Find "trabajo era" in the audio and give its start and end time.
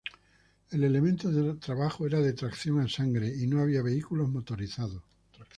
1.59-2.21